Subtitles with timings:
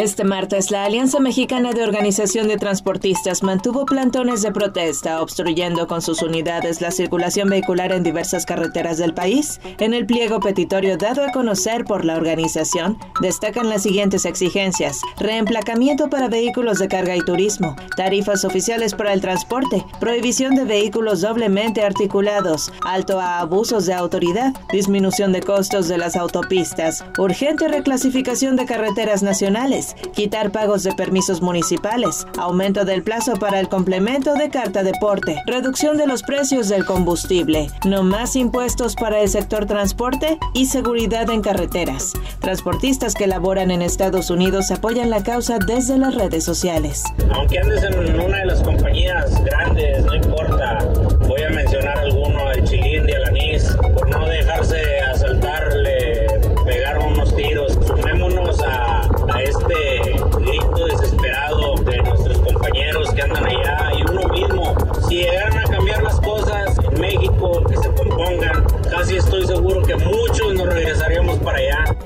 [0.00, 6.00] Este martes, la Alianza Mexicana de Organización de Transportistas mantuvo plantones de protesta, obstruyendo con
[6.00, 9.60] sus unidades la circulación vehicular en diversas carreteras del país.
[9.78, 16.08] En el pliego petitorio dado a conocer por la organización, destacan las siguientes exigencias: reemplacamiento
[16.08, 21.82] para vehículos de carga y turismo, tarifas oficiales para el transporte, prohibición de vehículos doblemente
[21.82, 28.64] articulados, alto a abusos de autoridad, disminución de costos de las autopistas, urgente reclasificación de
[28.64, 34.82] carreteras nacionales quitar pagos de permisos municipales, aumento del plazo para el complemento de carta
[34.82, 40.66] deporte, reducción de los precios del combustible, no más impuestos para el sector transporte y
[40.66, 42.12] seguridad en carreteras.
[42.40, 47.04] Transportistas que laboran en Estados Unidos apoyan la causa desde las redes sociales.
[47.32, 50.78] Aunque andes en una de las compañías grandes, no importa,
[51.26, 54.89] voy a mencionar alguno, el Chilín de Alanís, por no dejarse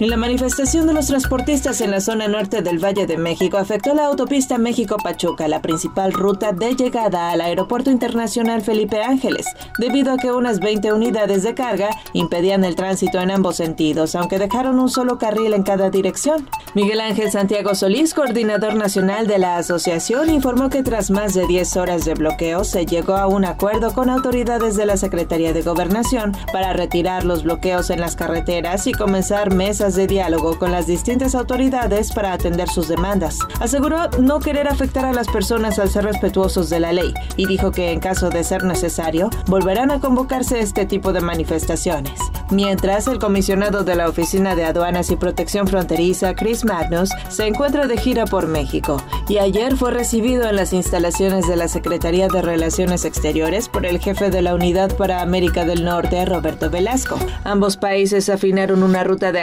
[0.00, 3.94] En la manifestación de los transportistas en la zona norte del Valle de México afectó
[3.94, 9.46] la autopista México-Pachuca, la principal ruta de llegada al Aeropuerto Internacional Felipe Ángeles,
[9.78, 14.40] debido a que unas 20 unidades de carga impedían el tránsito en ambos sentidos, aunque
[14.40, 16.48] dejaron un solo carril en cada dirección.
[16.74, 21.76] Miguel Ángel Santiago Solís, coordinador nacional de la asociación, informó que tras más de 10
[21.76, 26.32] horas de bloqueo se llegó a un acuerdo con autoridades de la Secretaría de Gobernación
[26.52, 31.34] para retirar los bloqueos en las carreteras y comenzar mesas de diálogo con las distintas
[31.34, 33.38] autoridades para atender sus demandas.
[33.60, 37.70] Aseguró no querer afectar a las personas al ser respetuosos de la ley y dijo
[37.70, 42.18] que en caso de ser necesario volverán a convocarse este tipo de manifestaciones.
[42.50, 47.86] Mientras, el comisionado de la Oficina de Aduanas y Protección Fronteriza, Chris Magnus, se encuentra
[47.86, 52.42] de gira por México y ayer fue recibido en las instalaciones de la Secretaría de
[52.42, 57.18] Relaciones Exteriores por el jefe de la Unidad para América del Norte, Roberto Velasco.
[57.44, 59.40] Ambos países afinaron una ruta de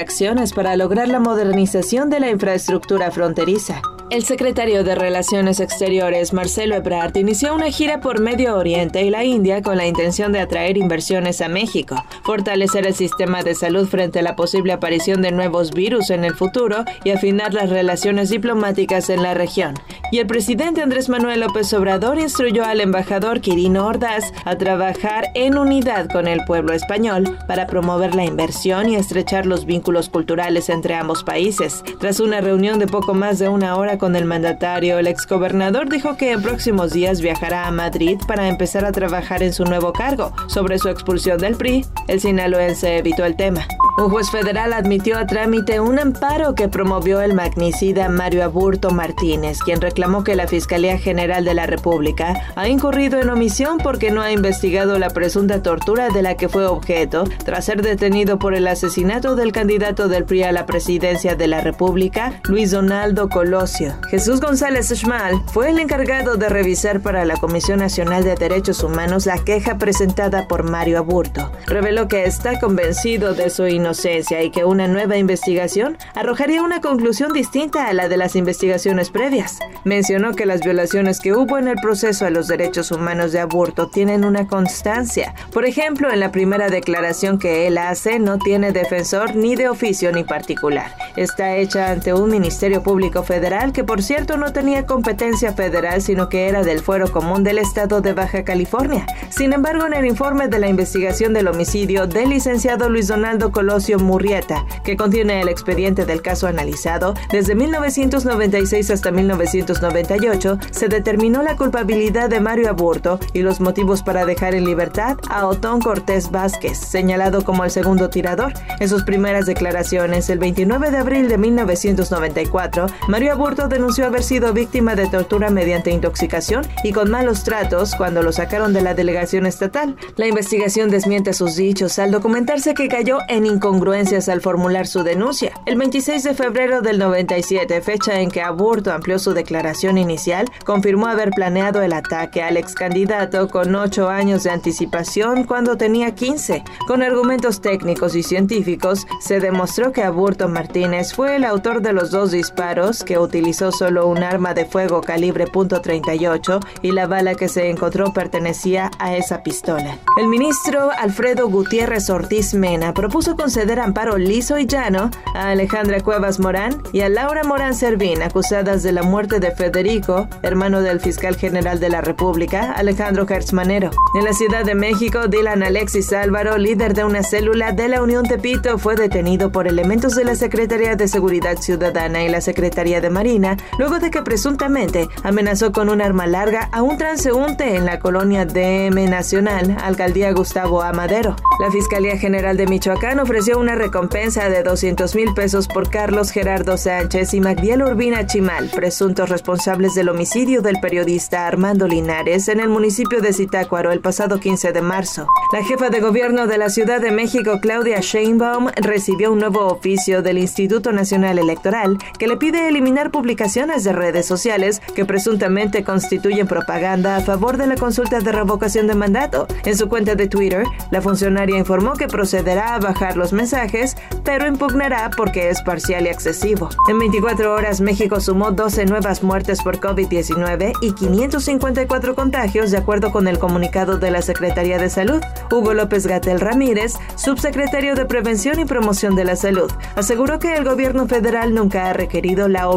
[0.53, 3.81] para lograr la modernización de la infraestructura fronteriza.
[4.11, 9.23] El secretario de Relaciones Exteriores, Marcelo Ebrard, inició una gira por Medio Oriente y la
[9.23, 14.19] India con la intención de atraer inversiones a México, fortalecer el sistema de salud frente
[14.19, 19.09] a la posible aparición de nuevos virus en el futuro y afinar las relaciones diplomáticas
[19.09, 19.75] en la región.
[20.11, 25.57] Y el presidente Andrés Manuel López Obrador instruyó al embajador Quirino Ordaz a trabajar en
[25.57, 30.95] unidad con el pueblo español para promover la inversión y estrechar los vínculos culturales entre
[30.95, 31.81] ambos países.
[32.01, 36.17] Tras una reunión de poco más de una hora con el mandatario, el exgobernador dijo
[36.17, 40.33] que en próximos días viajará a Madrid para empezar a trabajar en su nuevo cargo.
[40.47, 43.67] Sobre su expulsión del PRI, el sinaloense evitó el tema.
[43.99, 49.59] Un juez federal admitió a trámite un amparo que promovió el magnicida Mario Aburto Martínez,
[49.59, 54.23] quien reclamó que la Fiscalía General de la República ha incurrido en omisión porque no
[54.23, 58.65] ha investigado la presunta tortura de la que fue objeto tras ser detenido por el
[58.65, 63.90] asesinato del candidato del PRI a la presidencia de la República, Luis Donaldo Colosio.
[64.09, 69.25] Jesús González Schmal fue el encargado de revisar para la Comisión Nacional de Derechos Humanos
[69.25, 71.51] la queja presentada por Mario Aburto.
[71.67, 77.33] Reveló que está convencido de su inocencia y que una nueva investigación arrojaría una conclusión
[77.33, 79.59] distinta a la de las investigaciones previas.
[79.83, 83.89] Mencionó que las violaciones que hubo en el proceso a los derechos humanos de aborto
[83.89, 85.33] tienen una constancia.
[85.51, 90.11] Por ejemplo, en la primera declaración que él hace no tiene defensor ni de oficio
[90.11, 90.95] ni particular.
[91.15, 96.29] Está hecha ante un Ministerio Público Federal que por cierto no tenía competencia federal sino
[96.29, 99.05] que era del fuero común del estado de Baja California.
[99.29, 103.99] Sin embargo, en el informe de la investigación del homicidio del licenciado Luis Donaldo Colosio
[103.99, 111.55] Murrieta, que contiene el expediente del caso analizado, desde 1996 hasta 1998 se determinó la
[111.55, 116.77] culpabilidad de Mario Aburto y los motivos para dejar en libertad a Otón Cortés Vázquez,
[116.77, 118.53] señalado como el segundo tirador.
[118.79, 124.53] En sus primeras declaraciones, el 29 de abril de 1994, Mario Aburto denunció haber sido
[124.53, 129.47] víctima de tortura mediante intoxicación y con malos tratos cuando lo sacaron de la delegación
[129.47, 129.95] estatal.
[130.17, 135.53] La investigación desmiente sus dichos al documentarse que cayó en incongruencias al formular su denuncia.
[135.65, 141.07] El 26 de febrero del 97, fecha en que Aburto amplió su declaración inicial, confirmó
[141.07, 146.63] haber planeado el ataque al ex candidato con ocho años de anticipación cuando tenía 15.
[146.87, 152.11] Con argumentos técnicos y científicos, se demostró que Aburto Martínez fue el autor de los
[152.11, 157.49] dos disparos que utilizó solo un arma de fuego calibre .38 y la bala que
[157.49, 159.97] se encontró pertenecía a esa pistola.
[160.17, 166.39] El ministro Alfredo Gutiérrez Ortiz Mena propuso conceder amparo liso y llano a Alejandra Cuevas
[166.39, 171.35] Morán y a Laura Morán Servín, acusadas de la muerte de Federico, hermano del fiscal
[171.35, 173.91] general de la República, Alejandro Manero.
[174.13, 178.25] En la Ciudad de México, Dylan Alexis Álvaro, líder de una célula de la Unión
[178.25, 183.09] Tepito, fue detenido por elementos de la Secretaría de Seguridad Ciudadana y la Secretaría de
[183.09, 183.40] Marina,
[183.77, 188.45] luego de que presuntamente amenazó con un arma larga a un transeúnte en la colonia
[188.45, 191.35] DM Nacional, alcaldía Gustavo Amadero.
[191.59, 196.77] La Fiscalía General de Michoacán ofreció una recompensa de 200 mil pesos por Carlos Gerardo
[196.77, 202.69] Sánchez y Magdiel Urbina Chimal, presuntos responsables del homicidio del periodista Armando Linares en el
[202.69, 205.27] municipio de Zitácuaro el pasado 15 de marzo.
[205.51, 210.21] La jefa de gobierno de la Ciudad de México, Claudia Sheinbaum, recibió un nuevo oficio
[210.21, 216.47] del Instituto Nacional Electoral que le pide eliminar publicaciones de redes sociales que presuntamente constituyen
[216.47, 219.47] propaganda a favor de la consulta de revocación de mandato.
[219.63, 223.95] En su cuenta de Twitter, la funcionaria informó que procederá a bajar los mensajes,
[224.25, 226.69] pero impugnará porque es parcial y excesivo.
[226.89, 233.11] En 24 horas, México sumó 12 nuevas muertes por COVID-19 y 554 contagios, de acuerdo
[233.11, 235.21] con el comunicado de la Secretaría de Salud.
[235.49, 240.65] Hugo López Gatel Ramírez, subsecretario de Prevención y Promoción de la Salud, aseguró que el
[240.65, 242.67] gobierno federal nunca ha requerido la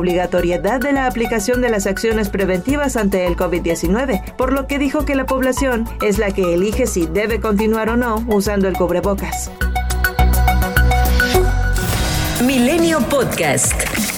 [0.44, 5.14] de la aplicación de las acciones preventivas ante el COVID-19, por lo que dijo que
[5.14, 9.50] la población es la que elige si debe continuar o no usando el cubrebocas.
[12.44, 14.13] Milenio Podcast.